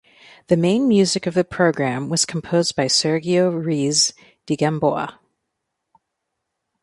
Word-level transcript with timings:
The 0.47 0.57
main 0.57 0.87
music 0.87 1.27
of 1.27 1.35
the 1.35 1.43
program 1.43 2.09
was 2.09 2.25
composed 2.25 2.75
by 2.75 2.85
Sergio 2.87 3.51
Ruiz 3.51 4.13
de 4.47 4.55
Gamboa. 4.55 5.19